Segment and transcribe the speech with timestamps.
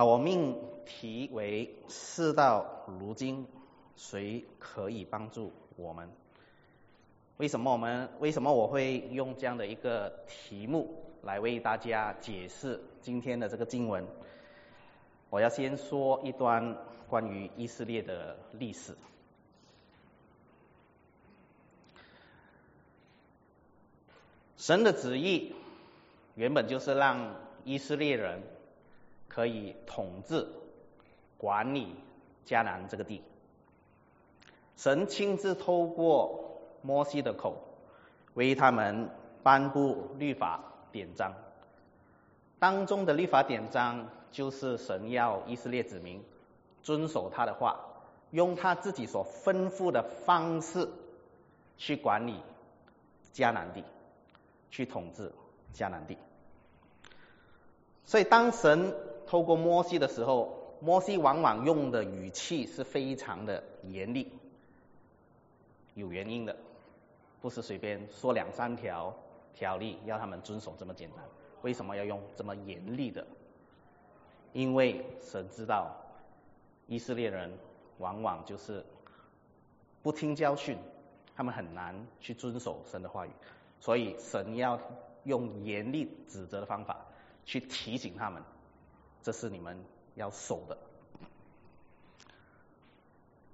[0.00, 3.46] 好，我命题为“事到如今，
[3.98, 6.08] 谁可以帮助我们？”
[7.36, 14.06] 为什么我们为什么我会用这样的一个题目来为大家解释今天的这个经文？
[15.28, 16.78] 我要先说一段
[17.10, 18.96] 关于以色列的历史。
[24.56, 25.54] 神的旨意
[26.36, 28.40] 原本就是让以色列人
[29.30, 30.46] 可以统治、
[31.38, 31.96] 管理
[32.44, 33.22] 迦南这个地。
[34.76, 37.56] 神亲自透过摩西的口
[38.34, 39.08] 为他们
[39.42, 40.60] 颁布律法
[40.92, 41.32] 典章，
[42.58, 46.22] 当中的律法典章就是神要以色列子民
[46.82, 47.80] 遵守他的话，
[48.30, 50.86] 用他自己所吩咐的方式
[51.78, 52.36] 去管理
[53.32, 53.82] 迦南地。
[54.72, 55.32] 去统治
[55.74, 56.16] 迦南地，
[58.04, 58.94] 所以当神
[59.30, 64.26] 透过摩西的时候，摩西往往用的语气是非常的严厉，
[65.94, 66.56] 有原因的，
[67.40, 69.14] 不是随便说两三条
[69.54, 71.24] 条例要他们遵守这么简单。
[71.62, 73.24] 为什么要用这么严厉的？
[74.52, 75.94] 因为神知道
[76.88, 77.56] 以色列人
[77.98, 78.84] 往往就是
[80.02, 80.76] 不听教训，
[81.36, 83.30] 他们很难去遵守神的话语。
[83.78, 84.80] 所以神要
[85.22, 87.06] 用严厉指责的方法
[87.44, 88.42] 去提醒他们，
[89.22, 89.78] 这是你们
[90.14, 90.78] 要守的。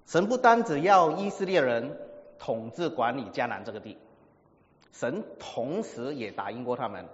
[0.07, 1.99] 神不单只要以色列人
[2.39, 3.99] 统治管理迦南这个地，
[4.93, 7.07] 神同时也答应过他们，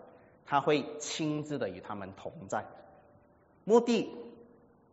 [0.45, 2.67] 他会亲自的与他们同在。
[3.65, 4.11] 目的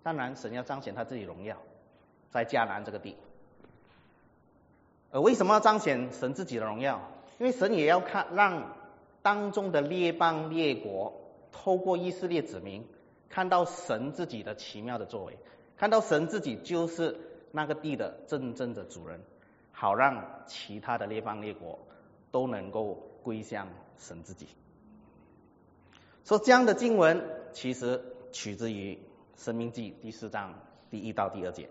[0.02, 1.57] 当然神要彰显他自己荣耀，
[2.31, 3.17] 在迦南这个地。
[5.11, 7.02] 而为什么要彰显神自己的荣耀？
[7.37, 8.75] 因为神也要看，让
[9.21, 11.13] 当中的列邦列国
[11.52, 12.87] 透过以色列子民
[13.30, 15.38] 看到神自己的奇妙的作为，
[15.77, 17.17] 看到神自己就是
[17.52, 19.21] 那个地的真正的主人，
[19.71, 21.80] 好让其他的列邦列国
[22.31, 23.67] 都能够归向
[23.98, 24.48] 神自己。
[26.26, 28.95] 说这样的经文其实取自于
[29.37, 30.53] 《生命记》第四章
[30.89, 31.70] 第一到第二节，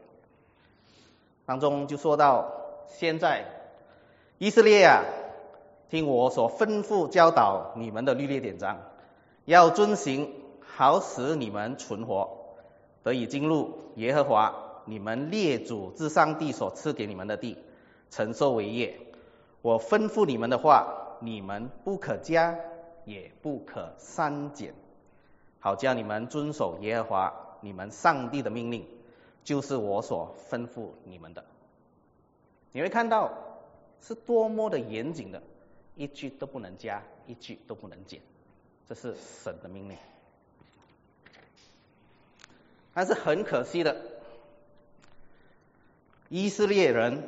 [1.44, 2.52] 当中就说到
[2.86, 3.44] 现在
[4.38, 5.04] 以色列啊。
[5.90, 8.82] 听我所吩咐教导你们的律例典章，
[9.46, 10.30] 要遵行，
[10.76, 12.28] 好使你们存活，
[13.02, 17.56] 得以进入耶和华你们列祖之上帝所赐给你们的地，
[18.10, 19.00] 承受为业。
[19.62, 22.56] 我吩咐你们的话，你们不可加，
[23.04, 24.72] 也不可删减，
[25.58, 28.86] 好叫你们遵守耶和华你们上帝的命令，
[29.42, 31.44] 就是我所吩咐你们的。
[32.72, 33.32] 你会看到
[34.00, 35.42] 是多么的严谨的。
[35.96, 38.20] 一句都不能加，一句都不能减，
[38.88, 39.96] 这是神的命令。
[42.98, 43.94] 但是很可惜的，
[46.28, 47.22] 以色列人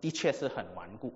[0.00, 1.12] 的确是很顽固，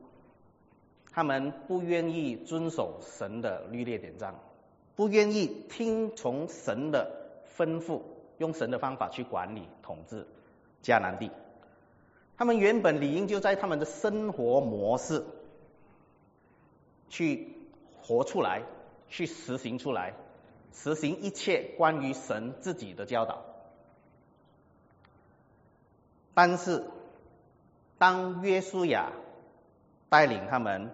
[1.10, 4.38] 他们不愿意遵守神的律例典章，
[4.94, 7.10] 不愿意听从神的
[7.56, 8.02] 吩咐，
[8.36, 10.26] 用神的方法去管理统治
[10.82, 11.30] 迦南地。
[12.36, 15.24] 他们原本理应就在他们的生活模式。
[17.08, 17.56] 去
[18.02, 18.64] 活出来，
[19.08, 20.12] 去实行出来，
[20.74, 23.53] 实行一切关于神自己的教导。
[26.34, 26.84] 但是，
[27.96, 29.12] 当约书亚
[30.08, 30.90] 带领他们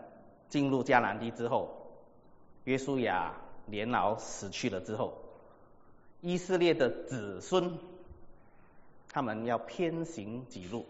[0.48, 1.70] 进入迦南地之后，
[2.64, 3.34] 约书亚
[3.66, 5.14] 年老死去了之后，
[6.20, 7.78] 以色列的子孙，
[9.08, 10.84] 他们要偏行己路，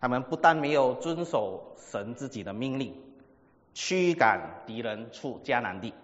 [0.00, 2.94] 他们不但没有遵守神自己的命令。
[3.74, 5.94] 驱赶敌人出迦南地，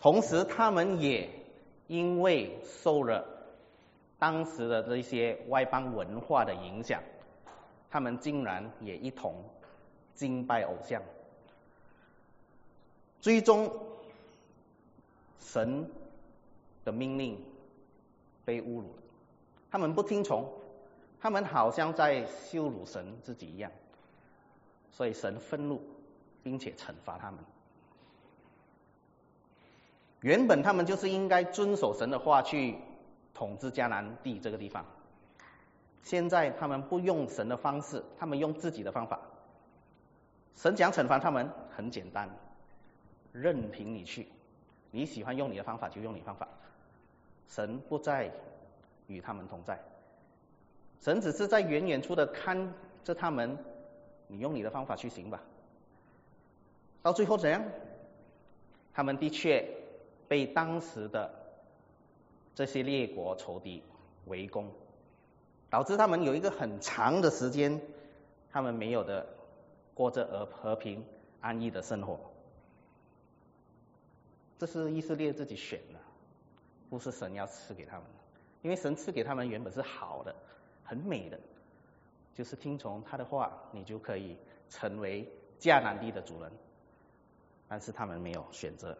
[0.00, 1.28] 同时他们也
[1.86, 3.26] 因为受了
[4.22, 7.02] 当时的这些外邦文化的影响，
[7.90, 9.34] 他们竟然也一同
[10.14, 11.02] 敬拜偶像，
[13.18, 13.68] 最终
[15.40, 15.90] 神
[16.84, 17.36] 的命令
[18.44, 19.02] 被侮辱了，
[19.72, 20.48] 他们不听从，
[21.20, 23.72] 他们好像在羞辱神自己一样，
[24.92, 25.82] 所以神愤怒。
[26.44, 27.38] 并且惩罚他们。
[30.22, 32.76] 原本他们就是应该遵守神的话去
[33.34, 34.84] 统治迦南地这个地方，
[36.02, 39.20] 现在他们不用神的方式，他们用自己的方法。
[40.54, 42.28] 神讲惩罚他们很简单，
[43.32, 44.28] 任凭你去，
[44.90, 46.46] 你喜欢用你的方法就用你方法。
[47.48, 48.30] 神不再
[49.06, 49.78] 与他们同在，
[51.00, 53.58] 神只是在远远处的看着他们，
[54.26, 55.40] 你用你的方法去行吧。
[57.02, 57.62] 到最后怎样？
[58.94, 59.66] 他们的确
[60.28, 61.30] 被当时的
[62.54, 63.82] 这些列国仇敌
[64.26, 64.70] 围攻，
[65.70, 67.80] 导致他们有一个很长的时间，
[68.50, 69.26] 他们没有的
[69.94, 71.04] 过着和和平
[71.40, 72.18] 安逸的生活。
[74.58, 75.98] 这是以色列自己选的，
[76.88, 78.06] 不是神要赐给他们。
[78.62, 80.34] 因为神赐给他们原本是好的，
[80.84, 81.40] 很美的，
[82.34, 84.36] 就是听从他的话，你就可以
[84.70, 85.28] 成为
[85.58, 86.52] 迦南地的主人。
[87.66, 88.96] 但是他们没有选择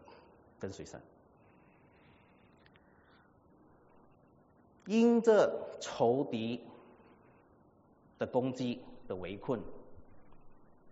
[0.59, 0.99] 跟随神。
[4.85, 6.61] 因着仇敌
[8.19, 9.61] 的攻击的围困，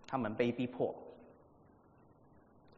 [0.06, 0.94] 他们被逼迫，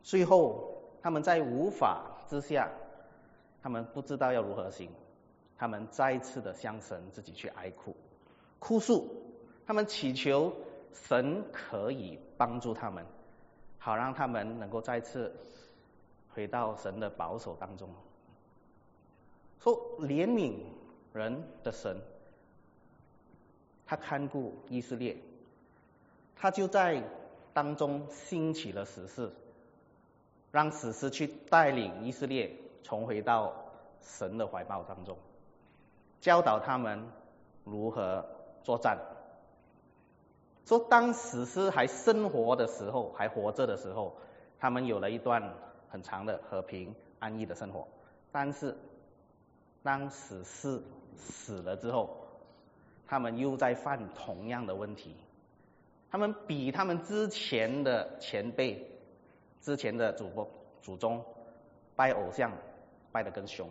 [0.02, 2.68] 最后他们在无法之下，
[3.62, 4.90] 他们不知道要如何行，
[5.56, 7.94] 他们再次的向神自己去哀哭，
[8.58, 9.08] 哭诉，
[9.66, 10.52] 他们祈求
[10.92, 13.06] 神可以帮助他们，
[13.78, 15.32] 好让他们能够再次
[16.34, 17.88] 回到神的保守当中，
[19.60, 20.73] 说怜悯。
[21.14, 21.96] 人的神，
[23.86, 25.16] 他看顾以色列，
[26.34, 27.04] 他就在
[27.52, 29.30] 当中兴起了史诗，
[30.50, 33.54] 让史诗去带领以色列重回到
[34.02, 35.16] 神的怀抱当中，
[36.20, 37.06] 教导他们
[37.62, 38.26] 如何
[38.64, 38.98] 作战。
[40.66, 44.16] 说当史诗还生活的时候，还活着的时候，
[44.58, 45.54] 他们有了一段
[45.90, 47.86] 很长的和平安逸的生活，
[48.32, 48.76] 但是
[49.84, 50.82] 当史诗
[51.16, 52.10] 死了之后，
[53.06, 55.14] 他们又在犯同样的问题。
[56.10, 58.88] 他们比他们之前的前辈、
[59.60, 60.48] 之前的祖国
[60.80, 61.24] 祖宗
[61.96, 62.52] 拜偶像
[63.10, 63.68] 拜得更凶。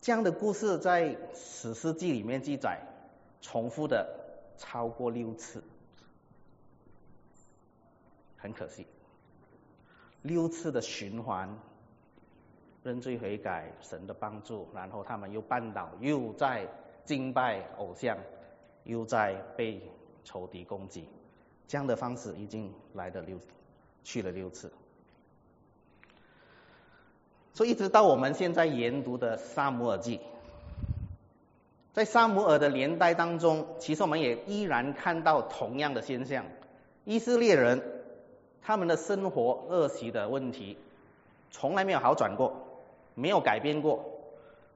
[0.00, 2.80] 这样的故事在史诗记里面记载，
[3.40, 4.06] 重复的
[4.56, 5.62] 超过六次，
[8.36, 8.86] 很可惜，
[10.22, 11.58] 六次的循环。
[12.82, 16.66] 认罪悔改，神的帮助，然后他们又绊倒，又在
[17.04, 18.16] 敬拜偶像，
[18.84, 19.80] 又在被
[20.24, 21.08] 仇敌攻击，
[21.68, 23.38] 这样的方式已经来了六
[24.02, 24.72] 去了六次，
[27.54, 30.20] 所以一直到我们现在研读的萨姆尔记，
[31.92, 36.46] 在萨姆尔的年代当中，其实我们也依然看到同样的现象，
[37.04, 37.80] 以色列人
[38.60, 40.76] 他们的生活恶习的问题，
[41.52, 42.71] 从来没有好转过。
[43.14, 44.04] 没有改变过。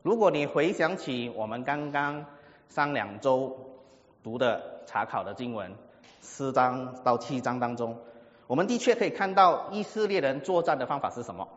[0.02, 2.26] 如果你回想起我们刚刚
[2.68, 3.58] 上两周
[4.22, 5.74] 读的查考的经文
[6.20, 7.98] 四章到七章当中，
[8.46, 11.48] 我们的确可以看到以色列人作战的方法是什么。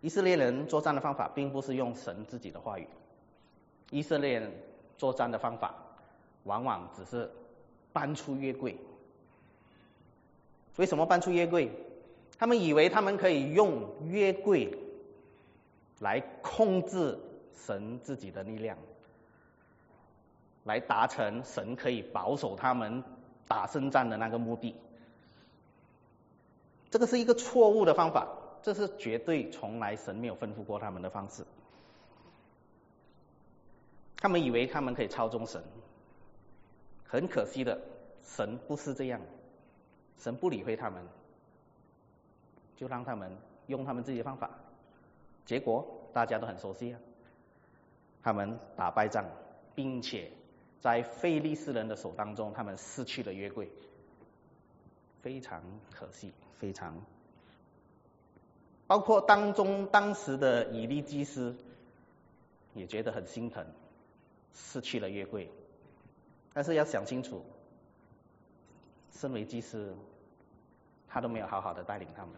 [0.00, 2.88] 以色列人作战的方法并不是用神自己的话语，
[3.90, 4.52] 以色列人
[4.98, 5.74] 作战的方法
[6.42, 7.30] 往往只是
[7.92, 8.76] 搬出约柜。
[10.76, 11.70] 为什么搬出约柜？
[12.38, 14.76] 他们以为他们可以用约柜。
[16.02, 17.16] 来控制
[17.54, 18.76] 神自己的力量，
[20.64, 23.04] 来达成神可以保守他们
[23.46, 24.74] 打胜仗的那个目的。
[26.90, 28.26] 这个是一个错误的方法，
[28.62, 31.46] 这是绝对从来神没有吩咐过他们的方式。
[34.16, 35.62] 他们以为他们可以操纵神，
[37.06, 37.80] 很可惜的，
[38.24, 39.20] 神不是这样，
[40.18, 41.06] 神不理会他们，
[42.76, 43.38] 就让他们
[43.68, 44.50] 用他们自己的方法。
[45.44, 47.00] 结果大家都很熟悉啊，
[48.22, 49.24] 他们打败仗，
[49.74, 50.30] 并且
[50.80, 53.68] 在非利斯人的手当中，他们失去了约柜，
[55.20, 57.00] 非常可惜，非常。
[58.86, 61.56] 包括当中当时的以利基斯
[62.74, 63.66] 也觉得很心疼，
[64.54, 65.50] 失去了约柜，
[66.52, 67.44] 但是要想清楚，
[69.12, 69.94] 身为祭司，
[71.08, 72.32] 他都没有好好的带领他们。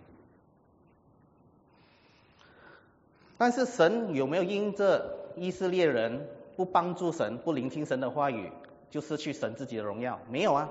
[3.36, 8.50] 但是神有没有因这以色列人不帮助神、不聆听神的话语，
[8.90, 10.20] 就失去神自己的荣耀？
[10.30, 10.70] 没有啊，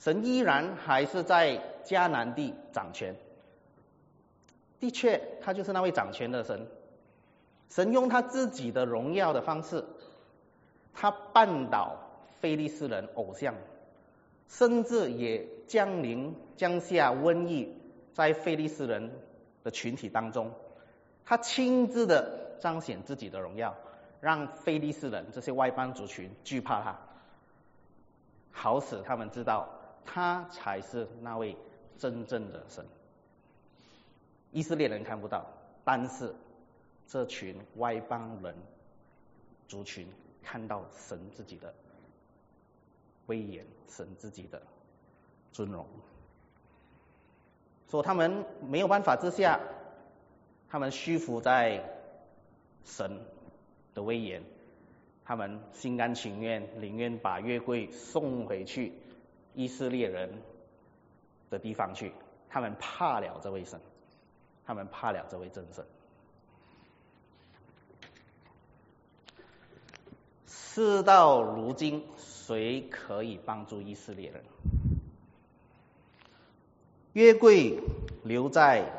[0.00, 3.14] 神依然还是在迦南地掌权。
[4.80, 6.66] 的确，他就是那位掌权的神。
[7.68, 9.84] 神用他自己的荣耀的方式，
[10.92, 11.96] 他绊倒
[12.40, 13.54] 非利士人偶像，
[14.48, 17.72] 甚至也降临降下瘟疫
[18.12, 19.10] 在非利士人
[19.64, 20.50] 的群体当中。
[21.26, 23.74] 他亲自的彰显自己的荣耀，
[24.20, 26.96] 让非利士人这些外邦族群惧怕他，
[28.52, 29.68] 好使他们知道
[30.04, 31.56] 他才是那位
[31.98, 32.86] 真正的神。
[34.52, 35.44] 以色列人看不到，
[35.84, 36.32] 但是
[37.08, 38.54] 这群外邦人
[39.66, 40.06] 族群
[40.44, 41.74] 看到神自己的
[43.26, 44.62] 威严，神自己的
[45.50, 45.84] 尊荣，
[47.88, 49.58] 所以他们没有办法之下。
[50.68, 51.84] 他们屈服在
[52.84, 53.20] 神
[53.94, 54.42] 的威严，
[55.24, 58.92] 他们心甘情愿，宁愿把约柜送回去
[59.54, 60.42] 以色列人
[61.50, 62.12] 的地方去。
[62.48, 63.80] 他们怕了这位神，
[64.64, 65.84] 他们怕了这位真神。
[70.46, 74.44] 事到如今，谁可以帮助以色列人？
[77.12, 77.80] 约柜
[78.24, 78.92] 留在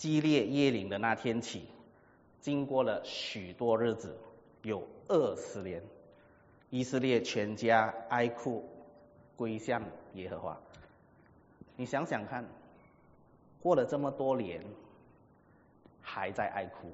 [0.00, 1.66] 激烈耶岭的那天起，
[2.40, 4.16] 经过了许多日子，
[4.62, 5.82] 有二十年，
[6.70, 8.66] 以色列全家哀哭
[9.36, 9.82] 归向
[10.14, 10.58] 耶和华。
[11.76, 12.42] 你想想看，
[13.60, 14.64] 过了这么多年，
[16.00, 16.90] 还在哀哭，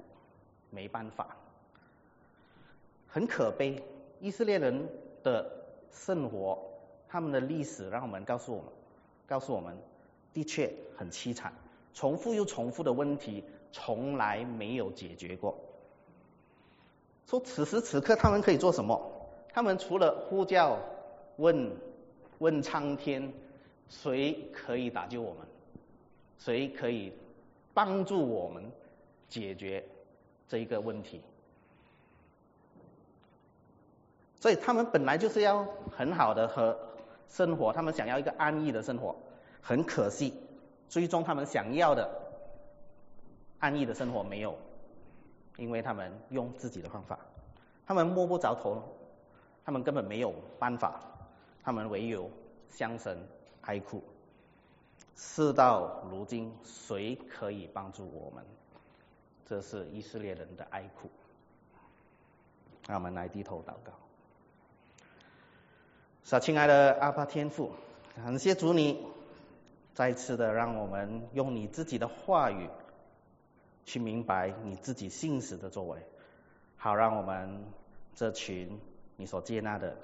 [0.69, 1.37] 没办法，
[3.07, 3.81] 很可悲。
[4.19, 4.85] 以色列人
[5.23, 5.49] 的
[5.93, 6.61] 生活，
[7.07, 8.69] 他们的历史，让我们告诉我们，
[9.25, 9.77] 告诉我们。
[10.33, 11.51] 的确很凄惨，
[11.97, 15.57] 重复又重复的问题从来没有解决过。
[17.25, 19.01] 说此时此刻他们可以做什么？
[19.51, 20.77] 他们除了呼叫、
[21.37, 21.71] 问、
[22.37, 23.33] 问苍天，
[23.89, 25.47] 谁可以打救我们？
[26.37, 27.11] 谁可以
[27.73, 28.71] 帮助我们
[29.27, 29.83] 解决
[30.47, 31.19] 这一个问题？
[34.39, 36.77] 所以他们本来就是要很好的和
[37.27, 39.15] 生活，他们想要一个安逸的生活。
[39.63, 40.31] 很可惜，
[40.89, 42.09] 最终他们想要的
[43.59, 44.57] 安逸的生活没有，
[45.57, 47.19] 因为他们用自己的方法，
[47.85, 48.81] 他们摸不着头，
[49.65, 51.01] 他们根本没有办法，
[51.63, 52.29] 他们唯有
[52.69, 53.17] 向神
[53.61, 54.03] 哀哭。
[55.15, 58.45] 事到如今，谁可以帮助我们？
[59.47, 61.09] 这是以色列人的哀哭。
[62.87, 63.91] 让我们来低头祷告。
[66.23, 67.71] 是啊，亲爱的阿爸天父，
[68.15, 69.16] 感谢主你。
[69.97, 72.69] 再次的，让我们用你自己的话语
[73.83, 75.97] 去明白你自己信使的作为，
[76.75, 77.65] 好让我们
[78.13, 78.79] 这群
[79.15, 79.97] 你所接纳的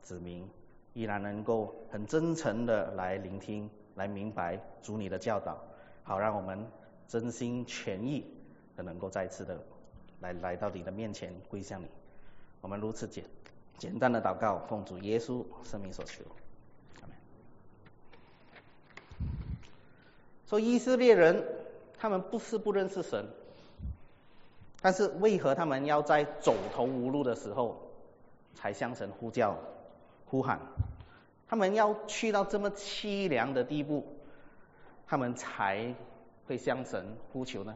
[0.00, 0.48] 子民，
[0.94, 5.62] 依然能够很真诚的来聆听、来明白主你的教导，
[6.04, 6.66] 好让我们
[7.06, 8.24] 真心全意
[8.74, 9.62] 的能够再次的
[10.20, 11.88] 来来到你的面前归向你。
[12.62, 13.22] 我们如此简
[13.76, 16.24] 简单的祷告，奉主耶稣生命所求。
[20.54, 21.42] 说以色列人，
[21.98, 23.26] 他们不是不认识神，
[24.80, 27.90] 但是为何他们要在走投无路的时候
[28.54, 29.58] 才向神呼叫、
[30.26, 30.60] 呼喊？
[31.48, 34.06] 他们要去到这么凄凉的地步，
[35.08, 35.92] 他们才
[36.46, 37.74] 会向神呼求呢？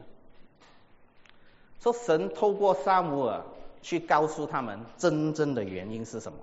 [1.81, 3.43] 说神透过萨姆尔
[3.81, 6.37] 去告诉他们真正的原因是什么？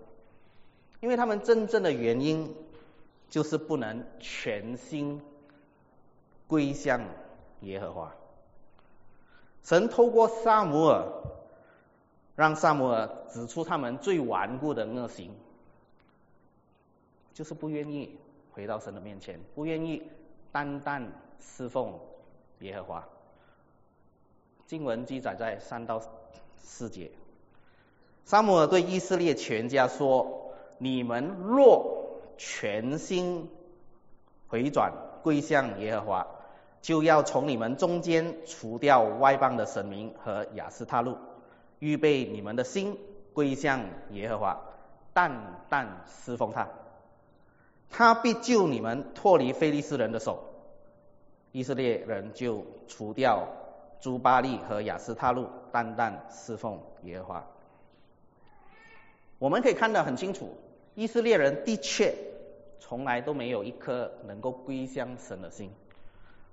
[1.00, 2.54] 因为他们真正的原因
[3.30, 5.22] 就是不能全心。
[6.48, 7.00] 归向
[7.60, 8.14] 耶和华，
[9.64, 11.04] 神透过萨姆尔，
[12.36, 15.34] 让萨姆尔指出他们最顽固的恶行，
[17.34, 18.16] 就是不愿意
[18.52, 20.04] 回到神的面前，不愿意
[20.52, 21.10] 单单
[21.40, 21.98] 侍奉
[22.60, 23.08] 耶和华。
[24.66, 26.00] 经文记载在三到
[26.58, 27.10] 四节，
[28.24, 33.50] 萨姆尔对以色列全家说：“你们若全心
[34.48, 36.26] 回转归向耶和华。”
[36.86, 41.18] 就要从你们中间除掉外邦的神明和雅斯他路，
[41.80, 42.96] 预备你们的心
[43.34, 43.80] 归向
[44.12, 44.60] 耶和华，
[45.12, 46.68] 淡淡侍奉他，
[47.90, 50.44] 他必救你们脱离非利士人的手。
[51.50, 53.48] 以色列人就除掉
[53.98, 57.46] 朱巴利和雅斯他路，淡淡侍奉耶和华。
[59.40, 60.56] 我们可以看得很清楚，
[60.94, 62.14] 以色列人的确
[62.78, 65.72] 从来都没有一颗能够归向神的心。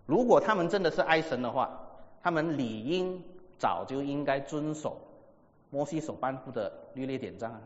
[0.06, 1.80] 如果他们真的是爱神的话，
[2.22, 3.24] 他们理应
[3.58, 4.98] 早就应该遵守
[5.70, 7.62] 摩西所颁布的律例典章啊。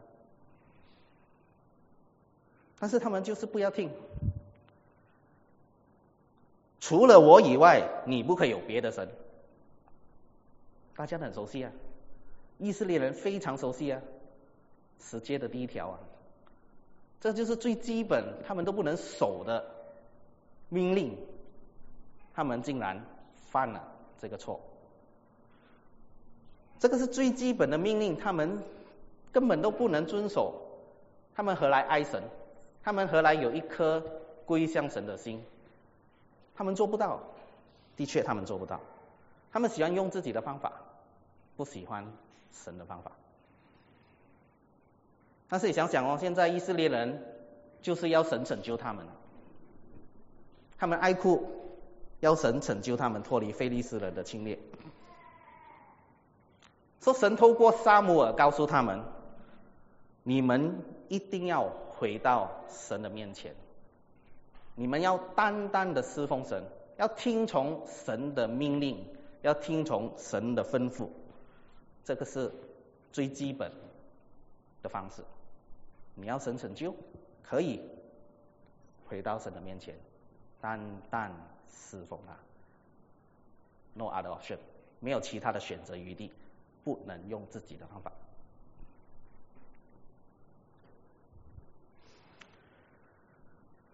[2.79, 3.89] 但是他们就是不要听，
[6.79, 9.09] 除了我以外，你不可以有别的神。
[10.95, 11.71] 大家很熟悉啊，
[12.59, 14.01] 以色列人非常熟悉啊，
[14.99, 15.99] 十诫的第一条啊，
[17.19, 19.65] 这就是最基本他们都不能守的
[20.69, 21.17] 命令。
[22.37, 23.03] 他们竟然
[23.49, 23.83] 犯了
[24.19, 24.61] 这个错，
[26.77, 28.61] 这个是最基本的命令，他们
[29.31, 30.53] 根本都不能遵守，
[31.33, 32.21] 他们何来爱神？
[32.83, 34.03] 他们何来有一颗
[34.45, 35.43] 归向神的心？
[36.53, 37.19] 他们做不到，
[37.95, 38.79] 的确他们做不到，
[39.51, 40.73] 他们喜欢用自己的方法，
[41.55, 42.05] 不喜欢
[42.51, 43.11] 神的方法。
[45.49, 47.19] 但是你想想哦，现在以色列人
[47.81, 49.03] 就是要神拯救他们，
[50.77, 51.56] 他们爱哭。
[52.19, 54.59] 要神拯救他们脱离非利斯人的侵略。
[57.01, 59.03] 说神透过撒母耳告诉他们，
[60.23, 63.55] 你们一定要回到神的面前，
[64.75, 66.63] 你们要单单的侍奉神，
[66.97, 69.05] 要听从神的命令，
[69.41, 71.07] 要听从神的吩咐，
[72.03, 72.51] 这个是
[73.13, 73.71] 最基本
[74.81, 75.23] 的方式。
[76.15, 76.93] 你要神拯救，
[77.43, 77.79] 可以
[79.07, 79.95] 回到神的面前，
[80.59, 81.31] 单单
[81.69, 82.35] 侍奉他
[83.93, 84.57] ，no other option，
[84.99, 86.31] 没有其他的选择余地，
[86.83, 88.11] 不能用自己的方法。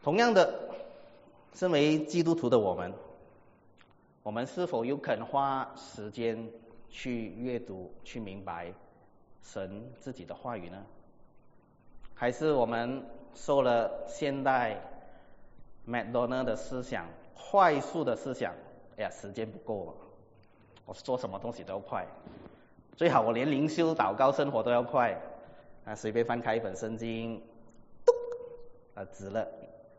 [0.02, 0.70] 同样的，
[1.54, 2.94] 身为基督徒的我们，
[4.22, 6.50] 我们是否有肯花时间
[6.90, 8.74] 去阅读、去明白
[9.44, 10.86] 神自己的话语呢？
[12.16, 14.82] 还是我们受了现代
[15.86, 18.54] 麦当劳的思想、快速的思想？
[18.98, 19.96] 哎呀，时间不够，
[20.86, 22.06] 我做什么东西都要快，
[22.96, 25.20] 最好我连灵修、祷告、生活都要快。
[25.86, 27.42] 啊，随便翻开一本圣经，
[28.06, 28.14] 嘟，
[28.96, 29.46] 啊，指了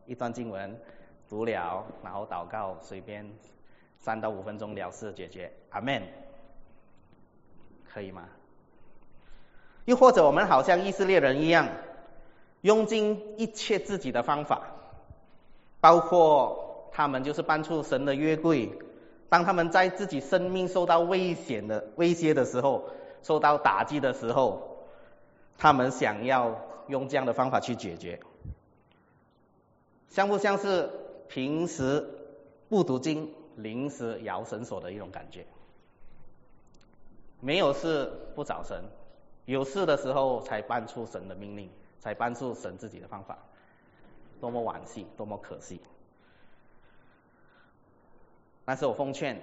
[0.07, 0.81] 一段经文，
[1.29, 3.29] 读了，然后祷告，随便
[3.99, 5.53] 三到五分钟了事解决。
[5.71, 6.03] 阿门，
[7.93, 8.27] 可以吗？
[9.85, 11.69] 又或者我们好像以色列人一样？
[12.63, 14.63] 用尽一切自己的方法，
[15.83, 16.64] 包括
[16.95, 18.71] 他们就是搬出神的约柜。
[19.29, 22.89] 当他们在自己生命受到危险的威胁的时候，
[23.23, 24.79] 受到打击的时候，
[25.59, 28.21] 他们想要用这样的方法去解决，
[30.09, 30.89] 像不像是
[31.27, 32.09] 平时
[32.69, 35.45] 不读经、临时摇绳索的一种感觉？
[37.41, 38.85] 没有事不找神，
[39.47, 41.69] 有事的时候才搬出神的命令。
[42.05, 43.39] 才搬出神自己的方法，
[44.39, 45.81] 多么惋惜，多么可惜。
[48.65, 49.41] 但是我奉劝，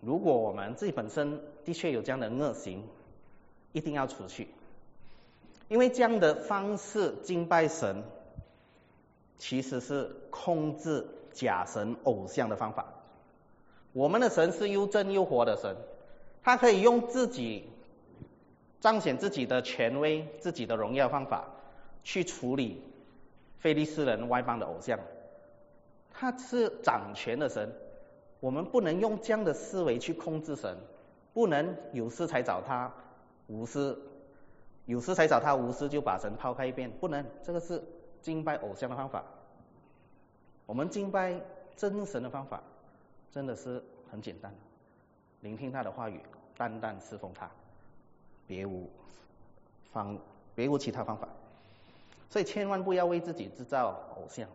[0.00, 2.82] 如果我们自己本身的确有这样的恶行，
[3.72, 4.48] 一定要除去，
[5.68, 8.02] 因为这样的方式敬拜神，
[9.38, 12.86] 其实是控制假神偶像的方法。
[13.92, 15.76] 我们的神是又真又活的神，
[16.42, 17.68] 他可以用自己
[18.80, 21.48] 彰显自己的权威、自己的荣耀方法。
[22.06, 22.82] 去处理
[23.56, 25.00] 菲利斯人外邦的偶像，
[26.12, 27.72] 他是掌权的神，
[28.44, 30.76] 我们不能用这样的思维去控制神，
[31.32, 32.92] 不能有事才找他，
[33.46, 33.98] 无事
[34.84, 37.82] 有事才找他，无事就把神抛开一边，不能，这个是
[38.20, 39.24] 敬拜偶像的方法。
[40.66, 41.40] 我们敬拜
[41.74, 42.62] 真神的方法，
[43.32, 44.54] 真的是很简单，
[45.40, 46.20] 聆听他的话语，
[46.54, 47.50] 单单侍奉他，
[48.46, 48.90] 别无
[49.90, 50.18] 方，
[50.54, 51.26] 别无其他方法。
[52.28, 54.46] 所以千万不要为自己制造偶像。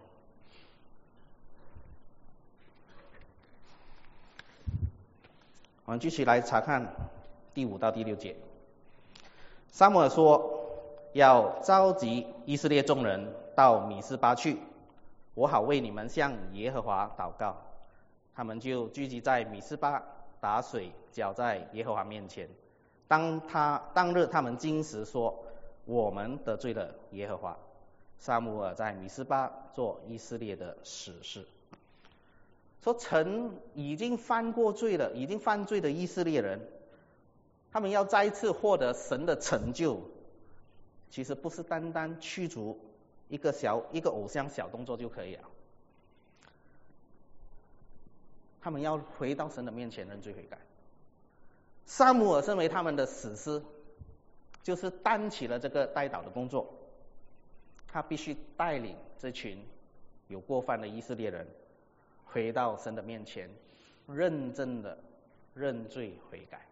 [5.89, 6.93] 我们继续来查看
[7.55, 8.35] 第五到第六节。
[9.71, 10.69] 萨母尔说
[11.13, 14.59] ：“要召集以色列众人到米斯巴去，
[15.33, 17.57] 我好为你们向耶和华祷告。”
[18.37, 20.03] 他们就聚集在米斯巴，
[20.39, 22.47] 打水浇在耶和华面前。
[23.07, 25.43] 当他当日，他们惊时说。
[25.85, 27.57] 我们得罪了耶和华。
[28.19, 31.47] 萨姆尔在米斯巴做以色列的史事，
[32.83, 36.59] 说曾已经犯过罪了，已经犯罪的以色列人，
[37.71, 40.01] 他们要再次获得神的成就，
[41.09, 42.79] 其实不是单单驱逐
[43.27, 45.43] 一个小一个偶像小动作就可以了，
[48.61, 50.57] 他们要回到神的面前认罪悔改。
[51.85, 53.61] 萨姆尔身为他们的史诗。
[54.61, 56.69] 就是担起了这个带导的工作，
[57.87, 59.65] 他必须带领这群
[60.27, 61.47] 有过犯的以色列人
[62.31, 63.49] 回到神的面前，
[64.07, 64.97] 认真的
[65.53, 66.65] 认罪悔改。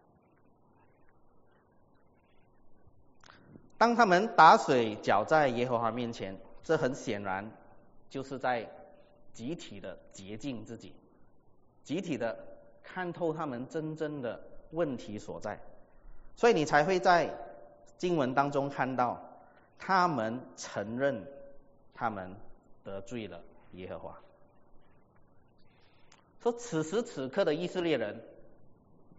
[3.76, 7.50] 当他们打水搅在耶和华面前，这很显然
[8.08, 8.68] 就是在
[9.32, 10.94] 集体的洁净自己，
[11.84, 12.38] 集体的
[12.82, 14.40] 看透他们真正的
[14.70, 15.60] 问题所在，
[16.36, 17.34] 所以你才会在。
[17.98, 19.20] 经文当中看到，
[19.76, 21.26] 他们承认
[21.92, 22.32] 他们
[22.84, 23.42] 得罪了
[23.72, 24.16] 耶和华。
[26.42, 28.22] 说此时此刻的以色列人，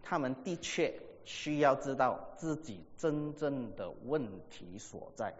[0.04, 0.94] 他们的确
[1.26, 5.34] 需要知道自己真正的问题所在，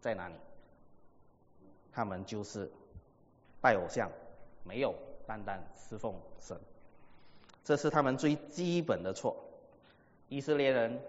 [0.00, 0.34] 在哪里？
[1.92, 2.70] 他们就是
[3.60, 4.10] 拜偶像，
[4.64, 4.94] 没有
[5.26, 6.58] 单单侍奉神，
[7.64, 9.36] 这是他们最基本的错。
[10.28, 11.00] 以色列人。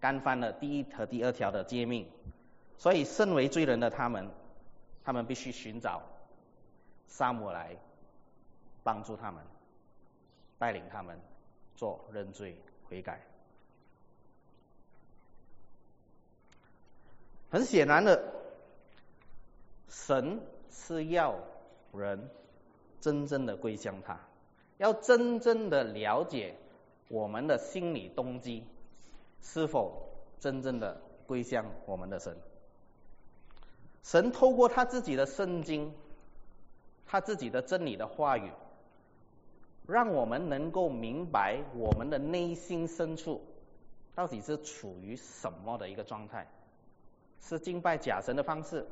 [0.00, 2.06] 干犯了第一和第二条的诫命，
[2.76, 4.30] 所以身为罪人的他们，
[5.02, 6.04] 他们必须寻找
[7.08, 7.76] 沙姆来
[8.88, 9.44] 帮助他们
[10.58, 11.20] 带领他们
[11.76, 13.20] 做认罪悔改。
[17.50, 18.32] 很显然的
[19.90, 21.38] 神是要
[21.92, 22.30] 人
[23.02, 24.18] 真正的归向他
[24.78, 26.56] 要真正的了解
[27.08, 28.64] 我们的心理动机
[29.42, 30.08] 是否
[30.40, 32.34] 真正的归向我们的神。
[34.02, 35.92] 神透过他自己的圣经
[37.04, 38.50] 他自己的真理的话语
[39.88, 43.42] 让我们能够明白我们的内心深处
[44.14, 46.46] 到底是处于什么的一个状态。
[47.40, 48.86] 是敬拜假神的方式，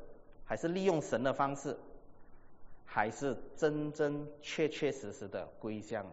[0.47, 1.77] 还是利用神的方式，
[2.87, 6.07] 还是真真确确实实的归向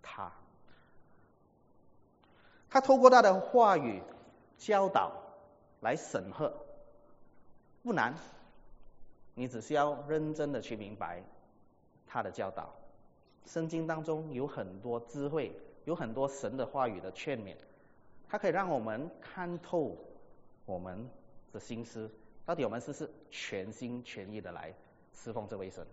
[0.00, 0.32] 他？
[2.70, 4.00] 他透过他的话语
[4.56, 5.12] 教导
[5.80, 6.54] 来审核，
[7.82, 8.14] 不难，
[9.34, 11.22] 你只需要认真的去明白
[12.06, 12.72] 他的教导。
[13.46, 15.52] 圣经当中有很多智慧，
[15.84, 17.56] 有很多神的话语的劝勉，
[18.28, 19.96] 它可以让我们看透
[20.64, 21.08] 我们。
[21.52, 22.10] 的心思，
[22.44, 24.74] 到底我们是不是全心全意的来
[25.14, 25.86] 侍奉这位神？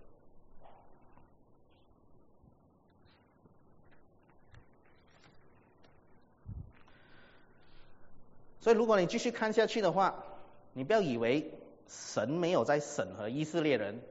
[8.60, 10.26] 所以，如果你继续看下去的话，
[10.74, 11.50] 你不要以为
[11.88, 14.02] 神没有在审核以色列人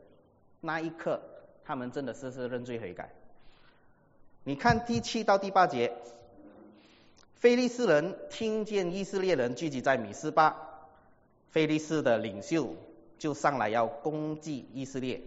[0.62, 1.20] 那一刻，
[1.64, 3.12] 他们真的是是认罪悔改。
[4.44, 5.92] 你看第七到第八节，
[7.36, 10.56] 菲利斯人听见以色列人聚集在米斯巴。
[11.50, 12.74] 菲利斯的领袖
[13.18, 15.22] 就上来要攻击以色列，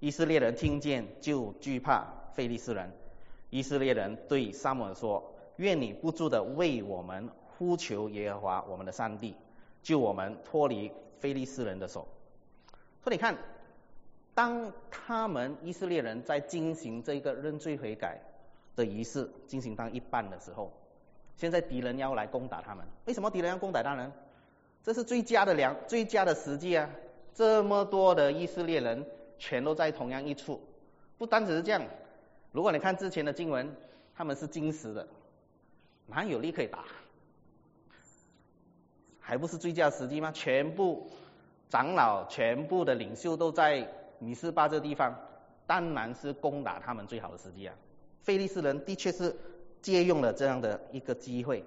[0.00, 2.90] 以色列人听见就惧怕菲利斯人。
[3.50, 9.34] 以色列人对撒母耳说：“愿你不住的为我们呼求耶和华我们的上帝，
[9.82, 12.08] 救我们脱离菲利斯人的手。”
[13.04, 13.36] 所以你看，
[14.32, 18.22] 当他们以色列人在进行这个认罪悔改
[18.76, 20.72] 的仪式进行到一半的时候，
[21.36, 22.86] 现在敌人要来攻打他们。
[23.06, 24.12] 为什么敌人要攻打他们？
[24.82, 26.90] 这是最佳的良最佳的时机啊！
[27.32, 29.04] 这么多的以色列人
[29.38, 30.60] 全都在同样一处，
[31.18, 31.82] 不单只是这样。
[32.52, 33.74] 如果你看之前的经文，
[34.14, 35.08] 他们是金石的，
[36.06, 36.84] 哪有力可以打？
[39.18, 40.30] 还不是最佳时机吗？
[40.32, 41.08] 全部
[41.70, 45.18] 长老、全部的领袖都在米斯巴这地方，
[45.66, 47.74] 当然是攻打他们最好的时机啊！
[48.24, 49.36] 菲利斯人的确是
[49.80, 51.64] 借用了这样的一个机会，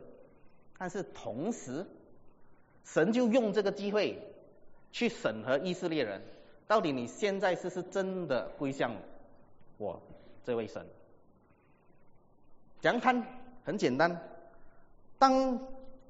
[0.77, 1.85] 但是同时。
[2.89, 4.17] 神就用这个机会
[4.93, 6.21] 去审核以色列人，
[6.67, 8.95] 到底你现在是是真的归向
[9.77, 10.01] 我
[10.45, 10.87] 这位神？
[12.79, 13.21] 讲看
[13.65, 14.17] 很简单，
[15.19, 15.59] 当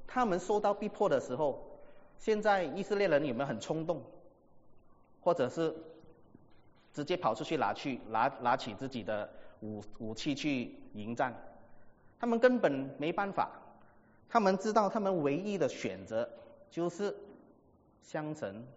[0.06, 1.80] 他们受到逼迫的时候，
[2.20, 4.00] 现在以色列人有没有很冲动，
[5.22, 5.74] 或者是
[6.94, 9.28] 直接跑出去拿去拿拿起自己的
[9.62, 11.34] 武武器去迎战？
[12.20, 13.52] 他们根本没办法，
[14.30, 16.30] 他们知道他们唯一的选择。
[16.70, 17.16] 就是
[18.04, 18.68] 向神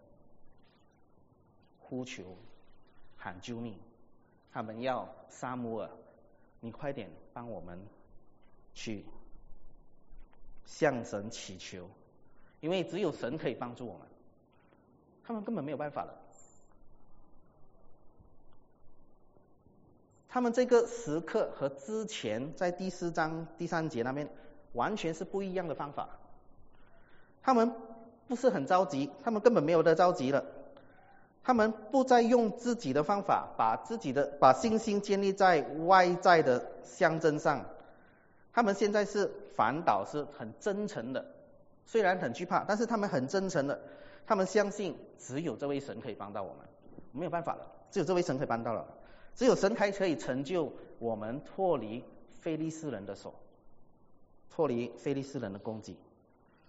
[1.80, 2.36] 呼求
[3.16, 3.74] 喊救命，
[4.52, 5.90] 他们要沙姆尔，
[6.60, 7.80] 你快点帮我们
[8.74, 9.04] 去
[10.64, 11.90] 向神祈求，
[12.60, 14.06] 因为只有神可以帮助我们，
[15.24, 16.14] 他们根本没有办法了。
[20.32, 24.28] 他们这个时刻和之前在第四章第三节那边
[24.72, 26.08] 完全是不一样的方法。
[27.42, 27.72] 他们
[28.28, 30.44] 不是很着急，他们根本没有的着急了。
[31.42, 37.64] 他们不再用自己的方法，把自己的把信心建立在外在的象征上。
[38.52, 41.24] 他们现在是反倒是很真诚的，
[41.86, 43.80] 虽然很惧怕，但是他们很真诚的，
[44.26, 46.58] 他们相信只有这位神可以帮到我们，
[47.10, 48.86] 没有办法了，只有这位神可以帮到了，
[49.40, 52.04] 只有神才可以成就我们脱离
[52.40, 53.32] 菲利斯人的手，
[54.50, 55.96] 脱离菲利斯人的攻击。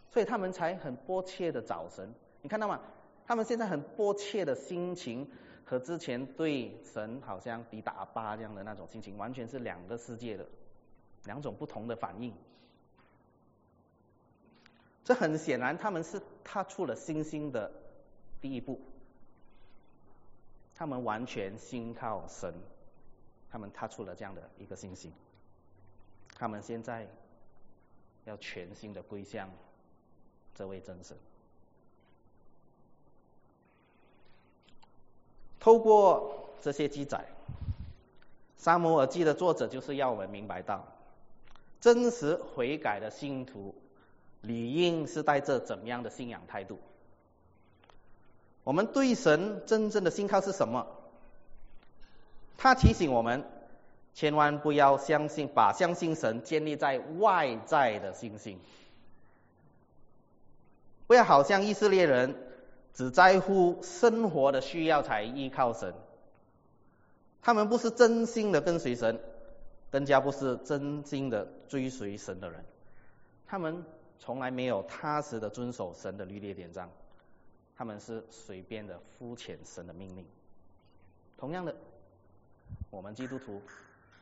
[0.09, 2.79] 所以他们才很迫切的找神，你看到吗？
[3.27, 5.29] 他们现在很迫切的心情
[5.65, 10.45] 和之前对神好像抵打巴这样的那种心情，完全是两个世界的
[11.25, 12.33] 两种不同的反应。
[15.03, 17.69] 这很显然，他们是踏出了信心的
[18.39, 18.79] 第一步，
[20.81, 22.51] 他们完全心靠神，
[23.51, 25.13] 他们踏出了这样的一个信心，
[26.33, 27.07] 他们现在
[28.25, 29.47] 要全心的归向。
[30.55, 31.15] 这位真神，
[35.59, 37.27] 透过这些记载，
[38.63, 40.83] 《沙摩耳记》的作者就是要我们明白到，
[41.79, 43.75] 真实悔改的信徒
[44.41, 46.79] 理应是带着怎样的信仰态度？
[48.63, 50.87] 我们对神真正的信靠是什么？
[52.57, 53.43] 他提醒我们，
[54.13, 58.59] 千万不要相信，把相信神建立在外在的信心。
[61.07, 62.35] 不要好像以色列人
[62.93, 65.93] 只在乎生活的需要才依靠神。
[67.41, 69.19] 他们不是真心的跟随神，
[69.89, 72.63] 更加不是真心的追随神的人。
[73.47, 73.83] 他们
[74.19, 76.91] 从来没有踏实的遵守神的律例典章，
[77.75, 80.25] 他们是随便的肤浅神的命令。
[81.37, 81.75] 同样的，
[82.89, 83.61] 我们基督徒，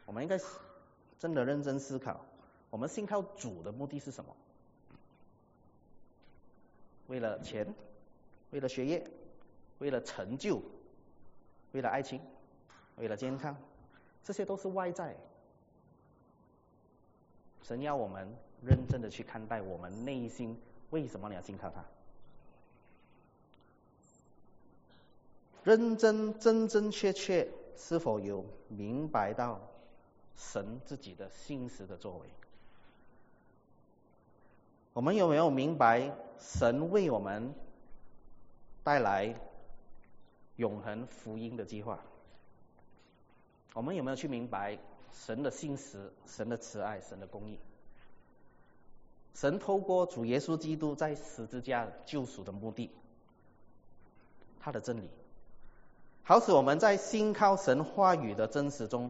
[0.05, 0.39] 我们应该
[1.17, 2.25] 真的认真思考，
[2.69, 4.35] 我们信靠主的目的是什么？
[7.07, 7.73] 为了钱？
[8.51, 9.05] 为了学业，
[9.77, 10.59] 为了成就，
[11.71, 12.19] 为了爱情，
[12.97, 13.55] 为了健康，
[14.23, 15.15] 这些都是外在。
[17.61, 18.27] 神要我们
[18.65, 20.59] 认真的去看待我们内心，
[20.89, 21.85] 为什么你要信靠他？
[25.63, 29.61] 认真真真切切，是否有明白到
[30.35, 32.27] 神自己的心思的作为？
[34.93, 37.53] 我们有没有明白神为我们？
[38.81, 39.35] 带来
[40.55, 41.99] 永恒福音的计划，
[43.73, 44.79] 我们有没有去明白
[45.11, 47.59] 神的信实、神的慈爱、神的公义？
[49.35, 52.89] 神透过主耶稣基督在十字架救赎的目的，
[54.59, 55.09] 他的真理，
[56.29, 59.09] 好使我们在信靠神话语的真实中，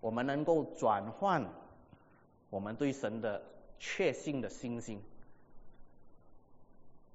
[0.00, 1.44] 我们能够转换
[2.48, 3.42] 我们对神的
[3.78, 5.02] 确信的信心。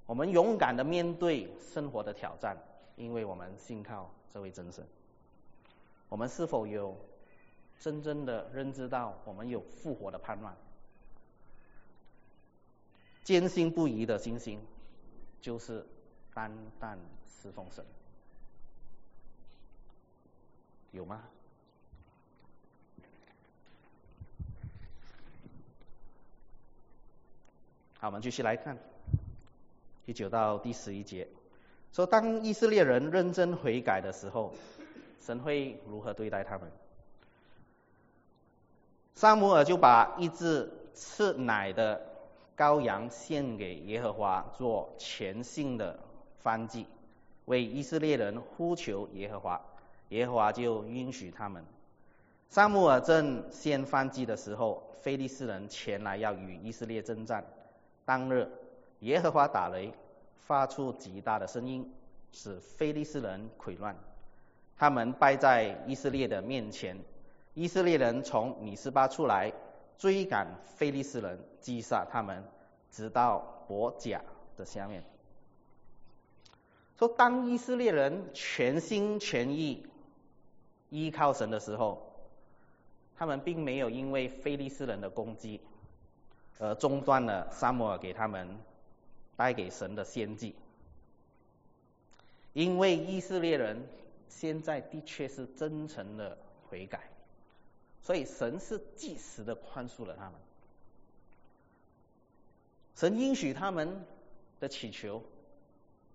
[0.05, 2.57] 我们勇敢的面对生活的挑战，
[2.95, 4.85] 因为我们信靠这位真神。
[6.09, 6.95] 我们是否有
[7.79, 10.55] 真正的认知到我们有复活的盼望？
[13.23, 14.59] 坚信不疑的信心，
[15.41, 15.83] 就是
[16.35, 16.99] 单单
[17.41, 17.83] 侍奉神。
[20.91, 21.21] 有吗？
[27.99, 28.77] 好，我们继续来看。
[30.05, 31.27] 第九到第十一节，
[31.91, 34.53] 说当以色列人认真悔改的时候，
[35.21, 36.71] 神会如何对待他们？
[39.13, 42.01] 萨姆尔就把一只吃奶的
[42.57, 45.99] 羔羊献给耶和华做全新的
[46.41, 46.87] 燔祭，
[47.45, 49.61] 为以色列人呼求耶和华，
[50.09, 51.63] 耶和华就允许他们。
[52.49, 57.45] 萨姆尔正献燔祭的时候，非利士人前来要与以色列征战，
[58.05, 58.49] 当日。
[58.99, 59.93] 耶和华打雷，
[60.39, 61.89] 发出极大的声音，
[62.33, 63.95] 使非利士人溃乱。
[64.77, 66.97] 他们败在以色列的面前。
[67.53, 69.53] 以色列人从米斯巴出来，
[69.97, 72.43] 追赶非利士人，击杀他们，
[72.91, 74.21] 直到伯甲
[74.57, 75.03] 的下面。
[76.97, 79.87] 说当以色列人全心全意
[80.89, 82.13] 依靠神的时候，
[83.17, 85.61] 他们并没有因为非利士人的攻击
[86.57, 88.57] 而中断了萨摩尔给他们。
[89.39, 90.53] 带给神的先祭，
[92.51, 93.87] 因为以色列人
[94.27, 97.09] 现在的确是真诚的悔改，
[98.01, 100.33] 所以神是即时的宽恕了他们。
[102.95, 104.03] 神应许他们
[104.59, 105.23] 的祈求，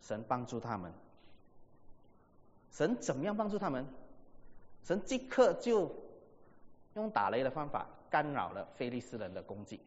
[0.03, 0.93] 神帮助他们。
[2.73, 3.87] 神怎么样帮助他们？
[4.85, 5.91] 神即刻就
[6.95, 9.81] 用打雷的方法干扰了非利士人的攻击。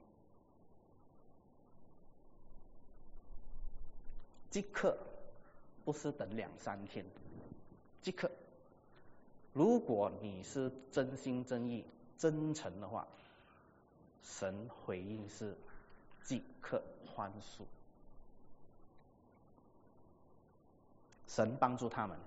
[4.50, 4.98] 即刻，
[5.86, 7.06] 不是等两三天，
[8.02, 8.32] 即刻。
[9.54, 11.86] 如果你是真心真意、
[12.18, 13.08] 真诚的话，
[14.24, 15.56] 神回应是
[16.24, 16.82] 即刻
[17.14, 17.62] 宽恕，
[21.28, 22.18] 神帮助他们，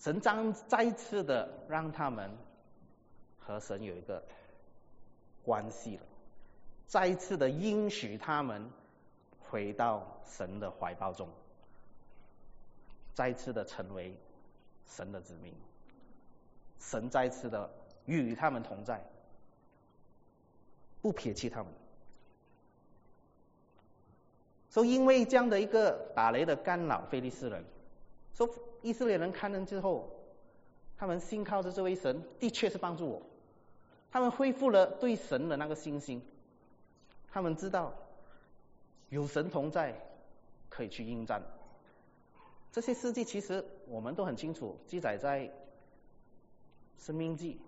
[0.00, 2.28] 神将再次的让他们
[3.38, 4.20] 和神有一个
[5.44, 6.02] 关系了，
[6.88, 8.68] 再次的应许他们。
[9.50, 11.28] 回到神的怀抱中，
[13.14, 14.14] 再次的成为
[14.86, 15.52] 神的子民，
[16.78, 17.68] 神再次的
[18.06, 19.02] 与他们同在，
[21.02, 21.72] 不撇弃他们。
[24.70, 27.64] 说因为这样的一个打雷的干扰，菲利斯人，
[28.34, 28.48] 说
[28.82, 30.10] 以色列人看见之后，
[30.96, 33.22] 他们信靠着这位神，的确是帮助我，
[34.10, 36.22] 他们恢复了对神的那个信心，
[37.30, 37.94] 他们知道。
[39.08, 40.00] 有神同在，
[40.68, 41.42] 可以去应战。
[42.70, 45.40] 这些事迹其实我们都很清楚，记载在
[46.96, 47.60] 《生命记》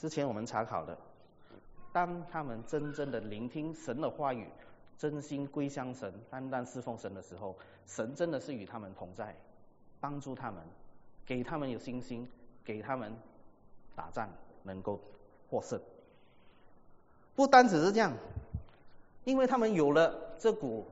[0.00, 0.96] 之前我们查考的。
[1.92, 4.46] 当他们真正的聆听神的话语，
[4.98, 9.34] 真心归向神，单单侍奉神的时候，神真的是与他们同在，
[10.04, 10.62] 帮助他们，
[11.24, 12.28] 给他们有信心，
[12.62, 13.10] 给他们
[13.96, 14.28] 打仗
[14.62, 15.00] 能够
[15.48, 15.80] 获胜。
[17.34, 18.12] 不单只是这样。
[19.24, 20.84] 因为他们有了这股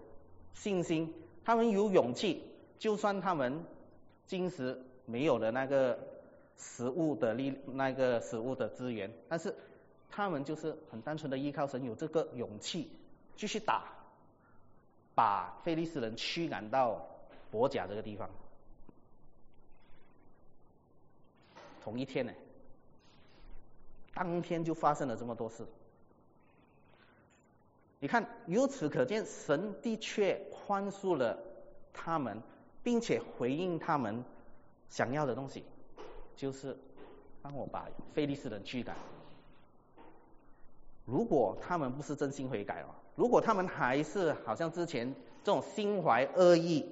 [0.54, 1.12] 信心，
[1.44, 2.42] 他们有勇气，
[2.78, 3.62] 就算他们
[4.26, 5.98] 今时没有了那个
[6.56, 9.54] 食物的力，那个食物的资源，但是
[10.10, 12.90] 他们就是很单纯的依靠神，有这个勇气
[13.36, 13.84] 继续打，
[15.14, 17.04] 把菲利斯人驱赶到
[17.50, 18.30] 伯甲这个地方。
[21.82, 22.32] 同一天呢，
[24.14, 25.66] 当天就发生了这么多事。
[27.98, 31.38] 你看，由此可见，神的确宽恕了
[31.92, 32.40] 他们，
[32.82, 34.24] 并且回应他们
[34.88, 35.64] 想要的东西，
[36.36, 36.76] 就是
[37.40, 38.96] 帮我把菲利斯人驱赶。
[41.04, 46.88] 如果他们不是真心悔改哦，如果他们还是好像之前这种心怀恶意，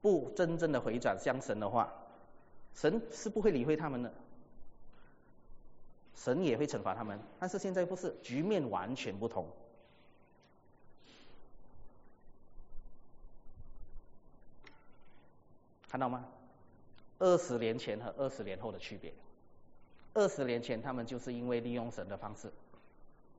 [0.00, 1.92] 不真正的回转向神的话，
[2.74, 4.12] 神是不会理会他们的，
[6.16, 7.18] 神也会惩罚他们。
[7.38, 9.46] 但是现在不是，局面完全不同。
[15.88, 16.26] 看到吗？
[17.18, 19.12] 二十年前和二十年后的区别。
[20.14, 22.52] 二十年前，他们就是因为利用神的方式，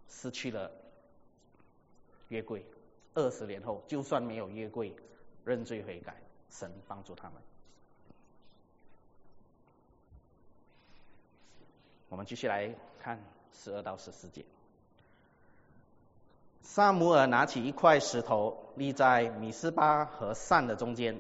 [0.08, 0.72] 失去了
[2.30, 2.62] 约柜；
[3.14, 4.96] 二十年后，就算没有约柜，
[5.44, 6.16] 认罪悔改，
[6.50, 7.42] 神帮助他们。
[12.14, 13.20] 我们继续来看
[13.52, 14.46] 十二到十四节。
[16.62, 21.20] 萨姆尔拿起一块石头，立在米斯巴和善的中间。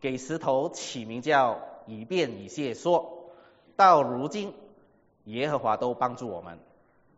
[0.00, 3.30] 给石头起名叫以便以谢，说
[3.76, 4.54] 到如今，
[5.24, 6.58] 耶和华都帮助我们，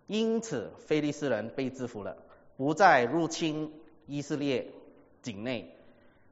[0.09, 2.17] 因此菲利斯人被制服了，
[2.57, 3.73] 不再入侵
[4.07, 4.73] 以色列
[5.23, 5.73] 境内。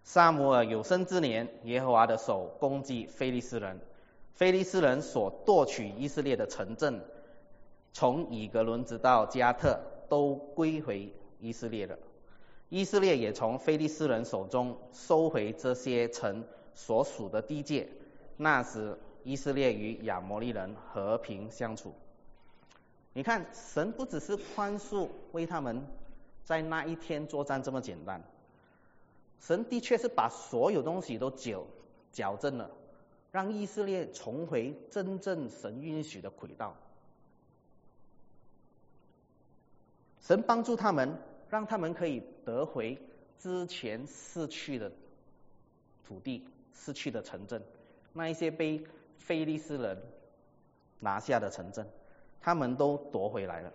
[0.03, 3.81] 萨摩尔有生之年，耶和华的手攻击菲利斯人，
[4.35, 7.01] 菲利斯人所夺取以色列的城镇，
[7.93, 11.99] 从以格伦直到加特，都归回以色列了。
[12.69, 17.89] 以色列也从菲利斯人手中收回这些城所属的地界。
[18.39, 21.93] 那时，以色列与亚摩利人和平相处。
[23.13, 25.87] 你看，神不只是宽恕为他们
[26.45, 28.23] 在那一天作战这么简单，
[29.39, 31.63] 神的确是把所有东西都矫
[32.11, 32.71] 矫正了，
[33.33, 36.77] 让以色列重回真正神允许的轨道。
[40.21, 41.19] 神帮助他们。
[41.53, 42.99] 让他们可以得回
[43.39, 44.91] 之前失去的
[46.03, 47.63] 土地、失去的城镇，
[48.15, 48.83] 那一些被
[49.19, 50.03] 菲利斯人
[50.99, 51.87] 拿下的城镇，
[52.41, 53.71] 他们都夺回来了。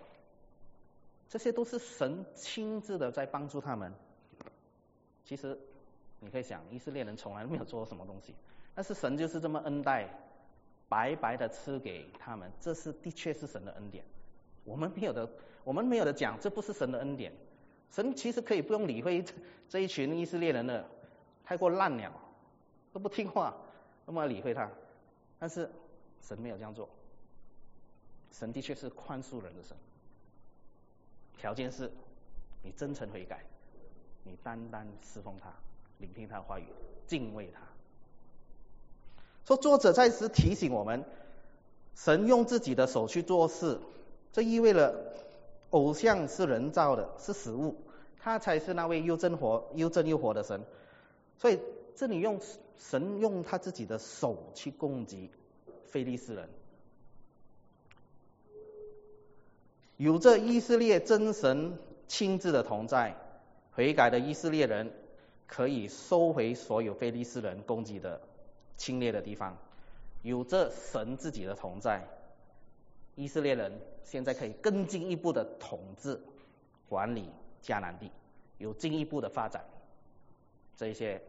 [1.30, 3.94] 这些都是神亲自的在帮助他们。
[5.24, 5.56] 其实
[6.20, 8.34] 你可以想，以色列人从来没有做什么东西，
[8.78, 10.08] 但是神就是这么恩待，
[10.88, 14.06] 白白的赐给他们，这是的确是神的恩典。
[14.64, 15.28] 我们没有的，
[15.64, 17.34] 我们没有的讲，这不是神的恩典。
[17.90, 19.26] 神其实可以不用理会
[19.68, 20.88] 这一群以色列人的
[21.44, 22.12] 太过烂鸟，
[22.94, 23.52] 都不听话，
[24.06, 24.70] 那么理会他。
[25.40, 25.68] 但是
[26.22, 26.88] 神没有这样做，
[28.32, 29.76] 神的确是宽恕人的神，
[31.36, 31.92] 条件是
[32.62, 33.44] 你真诚悔改，
[34.24, 35.52] 你单单侍奉他，
[35.98, 36.68] 聆听他的话语，
[37.08, 37.62] 敬畏他。
[39.48, 41.06] 说作者在此提醒我们，
[41.96, 43.80] 神用自己的手去做事，
[44.32, 45.16] 这意味着。
[45.72, 47.76] 偶像是人造的，是死物，
[48.20, 50.64] 他才是那位又真活又真又活的神。
[51.38, 51.60] 所以
[51.94, 52.40] 这里用
[52.78, 55.30] 神用他自己的手去攻击
[55.88, 56.48] 非利士人，
[59.98, 63.18] 有着以色列真神亲自的同在，
[63.74, 64.90] 悔改的以色列人
[65.48, 68.22] 可以收回所有非利士人攻击的
[68.78, 69.58] 侵略的地方，
[70.22, 72.08] 有着神自己的同在。
[73.16, 76.22] 以色列人现在可以更进一步的统治、
[76.88, 77.30] 管理
[77.64, 78.12] 迦南地，
[78.60, 79.66] 有进一步的发展。
[80.76, 81.20] 这些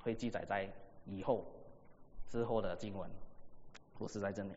[0.00, 0.68] 会记载在
[1.06, 1.44] 以后
[2.28, 3.08] 之后的经文，
[3.96, 4.50] 不是在这里。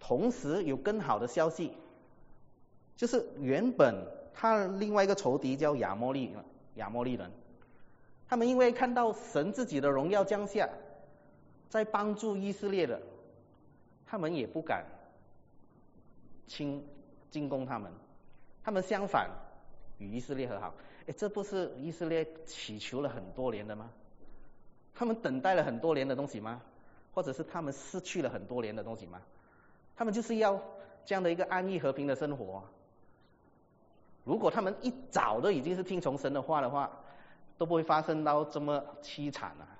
[0.00, 1.72] 同时有更好的消息，
[2.96, 6.34] 就是原本他另外一个仇敌叫亚摩利
[6.76, 7.30] 亚摩利人，
[8.34, 10.68] 他们因为看到神自己的荣耀降下。
[11.68, 13.00] 在帮助以色列的，
[14.04, 14.84] 他们也不敢
[16.48, 16.84] 侵
[17.30, 17.92] 进攻他们，
[18.64, 19.30] 他们相反
[19.98, 20.74] 与以色列和好。
[21.06, 23.88] 哎，这不是以色列祈求了很多年的吗？
[24.96, 26.60] 他们等待了很多年的东西吗？
[27.14, 29.22] 或者是他们失去了很多年的东西吗？
[29.94, 30.60] 他们就是要
[31.04, 32.64] 这样的一个安逸和平的生活。
[34.24, 37.03] 如果他们一早都已经是听从神的话的话，
[37.58, 39.78] 都不会发生到这么凄惨啊，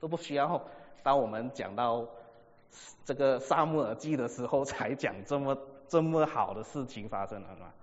[0.00, 0.62] 都不需要。
[1.02, 2.08] 当我们讲到
[3.04, 5.58] 这个萨姆耳记的时候，才讲这么
[5.88, 7.74] 这么好的事情发生了，是吧？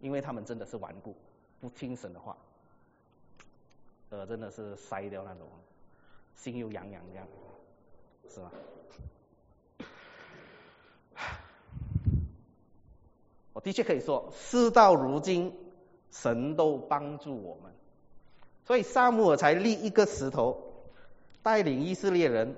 [0.00, 1.16] 因为他们真的是顽固，
[1.60, 2.36] 不听神的话，
[4.10, 5.48] 呃，真的是塞掉那种，
[6.34, 7.26] 心又痒痒这样，
[8.28, 8.52] 是吧？
[13.54, 15.52] 我的确可以说，事到如今，
[16.12, 17.72] 神都帮助我们，
[18.68, 20.74] 所以萨姆尔才立一个石头，
[21.42, 22.54] 带领以色列人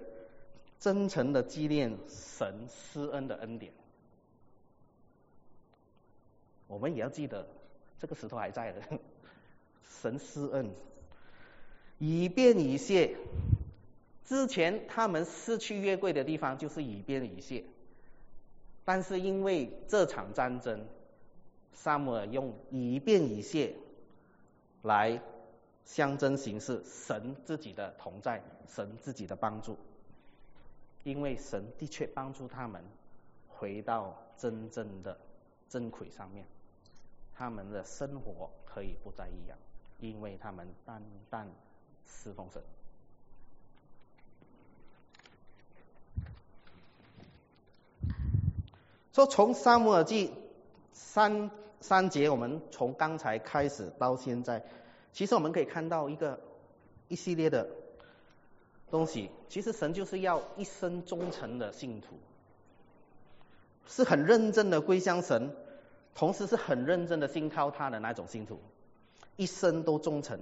[0.80, 3.72] 真诚的纪念神施恩的恩典。
[6.66, 7.46] 我们也要记得，
[8.00, 8.82] 这个石头还在的，
[10.02, 10.72] 神施恩，
[11.98, 13.16] 以便以谢。
[14.24, 17.62] 之前他们失去约柜的地方就是以便以谢。
[18.84, 20.84] 但是因为这场战争，
[21.72, 23.76] 萨姆尔用以便以谢
[24.82, 25.22] 来
[25.85, 29.78] 象征形式神自己的同在，神自己的帮助。
[31.03, 32.85] 因为神的确帮助他们
[33.49, 35.18] 回到真正的
[35.68, 36.45] 真轨上面，
[37.35, 39.57] 他们的生活可以不再一样，
[39.99, 41.49] 因为他们单单
[42.07, 42.62] 侍奉神。
[49.12, 50.33] 说从沙漠耳记
[50.93, 51.51] 三
[51.81, 54.64] 三节，我们从刚才开始到现在，
[55.12, 56.40] 其实我们可以看到一个
[57.08, 57.68] 一系列的
[58.90, 59.30] 东西。
[59.48, 62.14] 其实神就是要一生忠诚的信徒，
[63.86, 65.54] 是很认真的归向神，
[66.14, 68.61] 同时是很认真的信靠他的那种信徒，
[69.36, 70.38] 一生都忠诚。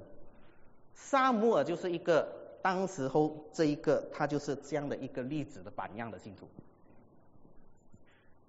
[0.95, 2.29] 沙姆尔就是一个
[2.61, 6.47] 当时候这一个他就是这样的一个例子的榜样的信徒。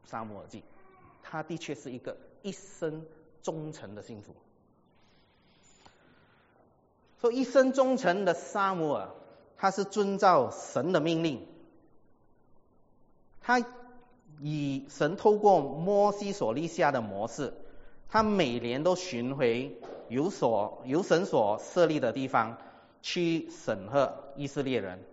[0.05, 0.63] 沙姆尔记，
[1.23, 3.05] 他的确是一个一生
[3.41, 4.35] 忠诚的信徒。
[7.21, 9.09] 说一生忠诚的沙姆尔，
[9.57, 11.45] 他是遵照神的命令，
[13.41, 13.61] 他
[14.39, 17.53] 以神透过摩西所立下的模式，
[18.07, 22.57] 他每年都巡回有所有神所设立的地方
[23.01, 25.03] 去审核以色列人。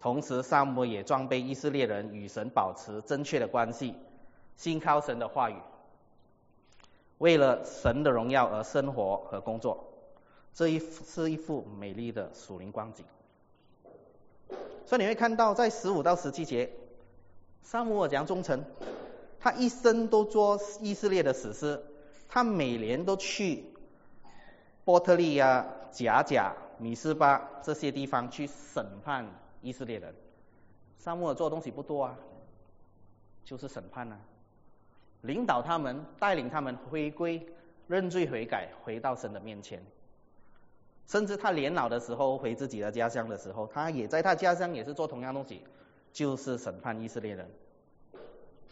[0.00, 3.94] 同时，萨摩也装备以色列人与神保持正确的关系，
[4.56, 5.56] 信靠神的话语，
[7.18, 9.92] 为了神的荣耀而生活和工作。
[10.56, 13.04] 这一是一幅美丽的属灵光景。
[14.86, 16.70] 所以你会看到，在十五到十七节，
[17.62, 18.64] 萨摩尔讲忠诚，
[19.38, 21.84] 他一生都做以色列的史诗，
[22.26, 23.66] 他每年都去
[24.86, 29.26] 波特利亚、贾贾、米斯巴这些地方去审判。
[29.60, 30.14] 以色列人，
[30.96, 32.16] 萨母尔做的东西不多啊，
[33.44, 34.18] 就是审判啊，
[35.20, 37.46] 领导他们，带领他们回归、
[37.88, 39.84] 认罪悔改，回到神的面前。
[41.06, 45.62] 甚至他年老的时候回自己的家乡的时候，他也在他家乡也是做同样东西，
[46.12, 47.48] 就是审判以色列人，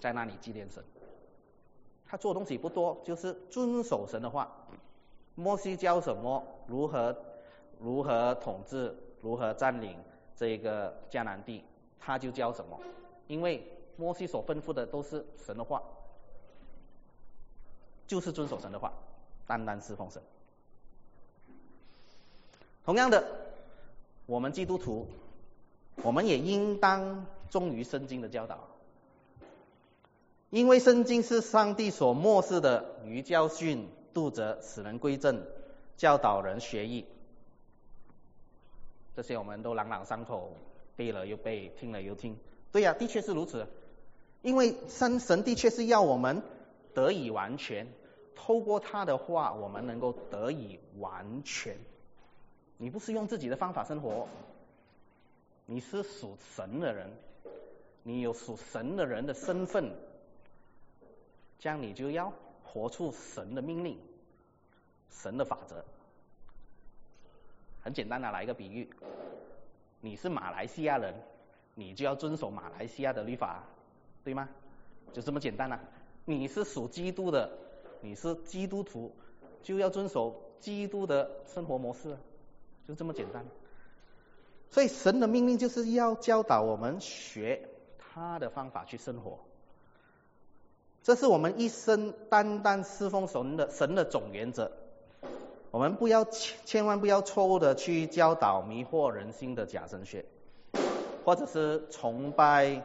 [0.00, 0.82] 在那里纪念神。
[2.06, 4.50] 他做东西不多，就是遵守神的话。
[5.36, 6.44] 摩西教什么？
[6.66, 7.16] 如何
[7.78, 8.94] 如何统治？
[9.20, 9.98] 如何占领？
[10.36, 11.64] 这个迦南地，
[12.00, 12.78] 他就教什么？
[13.28, 13.64] 因为
[13.96, 15.80] 摩西所吩咐的都是神的话，
[18.06, 18.92] 就是遵守神的话，
[19.46, 20.20] 单单侍奉神。
[22.84, 23.24] 同样的，
[24.26, 25.06] 我们基督徒，
[26.02, 28.68] 我们也应当忠于圣经的教导，
[30.50, 35.42] 因为圣经是上帝所漠视的，于教训、度责、使人归正、
[35.96, 37.06] 教导人学艺。
[39.16, 40.52] 这些我们都朗朗上口，
[40.94, 42.36] 背了又背，听了又听。
[42.70, 43.66] 对呀，的确是如此。
[44.42, 46.42] 因为神神的确是要我们
[46.92, 47.86] 得以完全，
[48.34, 51.78] 透过他的话，我们能够得以完全。
[52.84, 54.28] 你不是用自己的方法生活，
[55.64, 57.08] 你是属神的人，
[58.02, 59.90] 你有属神的人的身份，
[61.58, 62.30] 这样你就要
[62.62, 63.98] 活出神的命令，
[65.08, 65.82] 神的法则。
[67.80, 68.90] 很简单的来一个比喻，
[70.02, 71.14] 你是马来西亚人，
[71.74, 73.64] 你就要遵守马来西亚的律法，
[74.22, 74.46] 对吗？
[75.14, 75.80] 就这么简单了。
[76.26, 77.50] 你是属基督的，
[78.02, 79.10] 你是基督徒，
[79.62, 82.14] 就要遵守基督的生活模式，
[82.86, 83.44] 就这么简单。
[84.70, 87.68] 所以神的命令就是要教导我们学
[87.98, 89.38] 他的方法去生活，
[91.02, 94.72] 这是我们一生单单侍奉神的神的总原则。
[95.70, 100.24] 我们不要千万不要错误的去教导迷惑人心的假神学，
[101.24, 102.82] 或者是崇拜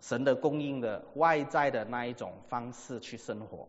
[0.00, 3.68] 神的供应的外在的那一种方式去生活。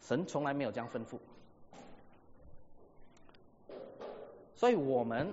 [0.00, 1.18] 神从来没有这样吩咐，
[4.58, 5.32] 所以我们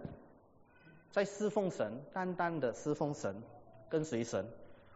[1.10, 3.42] 在侍奉神，单单的侍奉神，
[3.90, 4.46] 跟随神，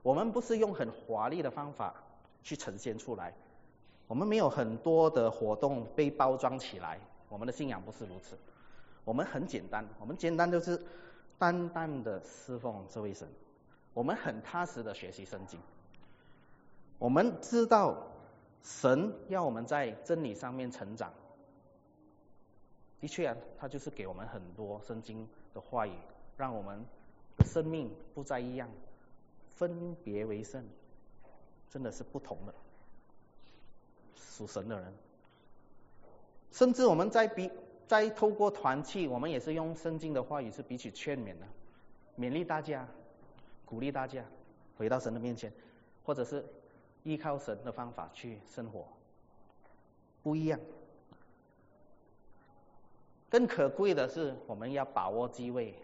[0.03, 1.95] 我们不是用很华丽的方法
[2.43, 3.33] 去呈现出来。
[4.05, 8.37] 我们没有很多的活动被包装起来，我们的信仰不是如此。
[9.03, 10.79] 我们很简单，我们简单就是
[11.39, 13.27] 单单的侍奉这位神。
[13.95, 15.59] 我们很踏实的学习圣经。
[16.99, 17.97] 我们知道
[18.61, 21.11] 神要我们在真理上面成长。
[22.99, 25.93] 的确啊，他就是给我们很多圣经的话语，
[26.35, 26.85] 让我们
[27.45, 28.69] 生命不再一样，
[29.55, 30.63] 分别为圣，
[31.69, 32.53] 真的是不同的
[34.15, 34.93] 属神的人。
[36.51, 37.49] 甚至我们在比
[37.87, 41.47] 在透过团契，我们也是用圣经的话语是彼此劝勉的，
[42.17, 42.87] 勉励大家，
[43.65, 44.25] 鼓励大家
[44.77, 45.53] 回到神的面前，
[46.03, 46.45] 或者是
[47.03, 48.85] 依靠神的方法去生活，
[50.21, 50.59] 不一样。
[53.29, 55.75] 更可贵的是，我们要把握机会，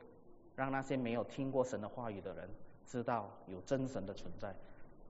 [0.55, 2.49] 让那些没有听过神的话语的人
[2.85, 4.55] 知道有真神的存在，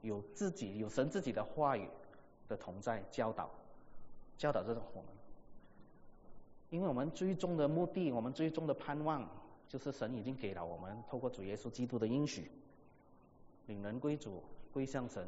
[0.02, 1.88] 有自己有神自己的话语
[2.48, 3.50] 的同在教导，
[4.38, 5.10] 教导这种我们。
[6.72, 9.26] 因为我们最终的目的，我们最终的盼望，
[9.70, 12.52] 就是神已经给了我们透过主耶稣基督的应许，
[13.68, 15.26] 领人归主，归向神，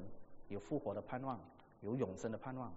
[0.50, 1.40] 有复活的盼望，
[1.80, 2.74] 有永生的盼望。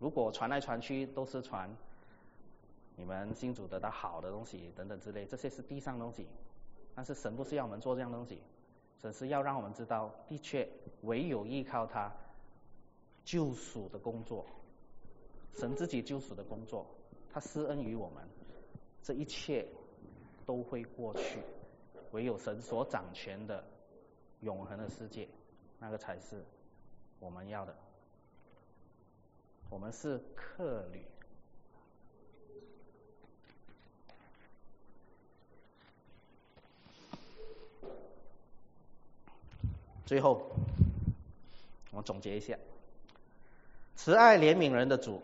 [0.00, 1.70] 如果传来传去都是传
[2.96, 6.26] 你们新主得到好的东西等等之类，这些是地上东西。
[6.94, 8.42] 但是神不是要我们做这样东西，
[9.00, 10.68] 神是要让我们知道，的确
[11.02, 12.12] 唯有依靠他
[13.24, 14.44] 救赎的工作，
[15.54, 16.86] 神自己救赎的工作，
[17.32, 18.24] 他施恩于我们，
[19.02, 19.66] 这一切
[20.46, 21.38] 都会过去。
[22.12, 23.62] 唯有神所掌权的
[24.40, 25.28] 永恒的世界，
[25.78, 26.44] 那个才是
[27.20, 27.76] 我们要的。
[29.70, 31.00] 我们是客旅。
[40.04, 40.50] 最后，
[41.92, 42.58] 我总结一下：
[43.94, 45.22] 慈爱怜悯人的主，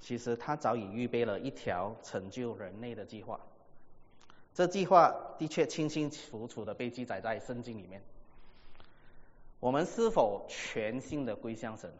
[0.00, 3.38] 其实他早已预备了一条成就人类的计划。
[4.54, 8.02] 这计划的确清清楚楚的被记载在圣经里面。
[9.60, 11.92] 我们是否全心的归向神？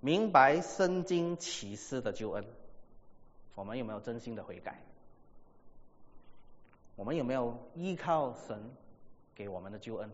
[0.00, 2.44] 明白圣经启示的救恩，
[3.54, 4.80] 我们有没有真心的悔改？
[6.94, 8.70] 我们有没有依靠神
[9.34, 10.10] 给我们的救恩？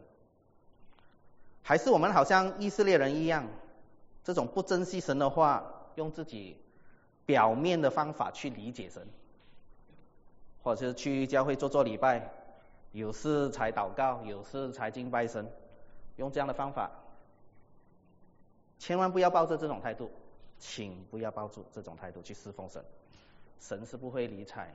[1.63, 3.47] 还是我们好像以色列人一样，
[4.23, 5.65] 这种不珍惜神的话，
[5.97, 6.57] 用自己
[7.27, 9.07] 表面的方法去理解神，
[10.63, 12.31] 或者是去教会做做礼拜，
[12.93, 15.51] 有事才祷告，有事才敬拜神，
[16.17, 16.91] 用这样的方法？
[18.85, 20.11] 千万不要抱着这种态度，
[20.59, 22.85] 请不要抱住这种态度去侍奉神，
[23.59, 24.75] 神是不会理睬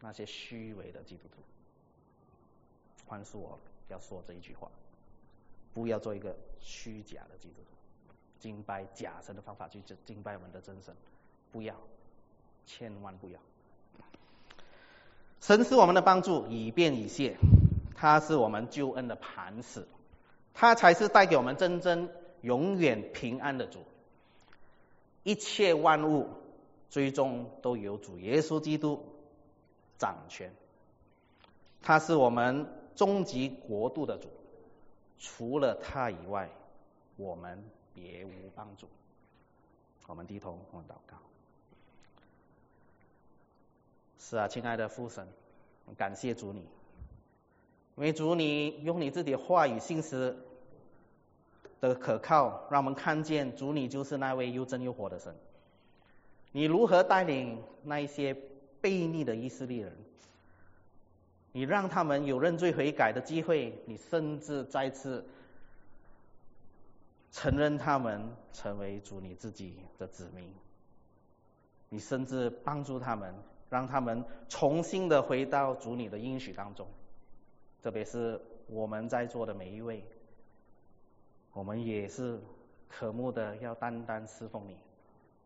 [0.00, 1.40] 那些虚伪的基督徒。
[3.06, 3.58] 宽恕我
[3.88, 4.70] 要说这一句话，
[5.72, 10.94] 不要做一个虚假的基督徒，敬拜假神的方法去敬敬拜我们的真神，
[11.50, 11.74] 不要，
[12.66, 13.40] 千万不要。
[15.40, 17.38] 神是我们的帮助，以便以谢，
[17.96, 19.88] 他是我们救恩的磐石，
[20.52, 22.10] 他才是带给我们真正。
[22.42, 23.80] 永远平安的主，
[25.22, 26.28] 一切万物
[26.90, 29.04] 最终都由主耶稣基督
[29.98, 30.52] 掌权。
[31.80, 34.28] 他是我们终极国度的主，
[35.18, 36.50] 除了他以外，
[37.16, 37.64] 我们
[37.94, 38.88] 别无帮助。
[40.08, 41.16] 我们低头，我们祷告。
[44.18, 45.26] 是啊，亲爱的父神，
[45.96, 46.60] 感谢主你，
[47.96, 50.36] 因为主你用你自己话语信实。
[51.82, 55.34] 的可靠，让我们看见主你就是那位又真又活的神。
[56.52, 58.32] 你如何带领那一些
[58.80, 59.92] 悖逆的以色列人？
[61.50, 65.26] 你让他们有认罪悔改的机会，你甚至再次
[67.32, 70.54] 承认他们成为主你自己的子民。
[71.88, 73.34] 你甚至帮助他们，
[73.68, 76.86] 让他们重新的回到主你的应许当中。
[77.82, 80.04] 特别是我们在座的每一位。
[81.52, 82.40] 我们也是
[82.88, 84.76] 渴慕的，要单单侍奉你。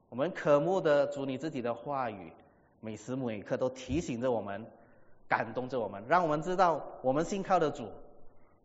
[0.09, 2.33] 我们渴慕的主，你自己的话语，
[2.81, 4.65] 每时每刻都提醒着我们，
[5.29, 7.89] 感动着我们，让我们知道我们信靠的主，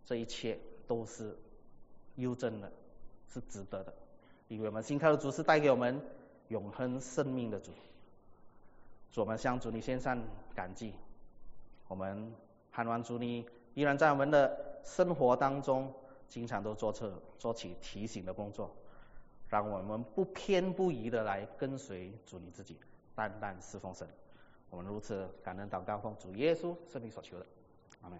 [0.05, 1.35] 这一切都是
[2.15, 2.71] 优真的，
[3.33, 3.93] 是值得的。
[4.47, 5.99] 因为我们信靠的主是带给我们
[6.49, 7.71] 永恒生命的主。
[9.11, 10.21] 主，我们向主你献上
[10.53, 10.93] 感激。
[11.87, 12.33] 我们
[12.71, 15.91] 盼望主你依然在我们的生活当中。
[16.31, 18.73] 经常都做这做起提醒的工作，
[19.49, 22.77] 让我们不偏不倚的来跟随主你自己，
[23.13, 24.07] 淡淡侍奉神。
[24.69, 27.45] 我们如此感恩祷告奉主耶稣圣名所求的，
[28.01, 28.17] 阿门。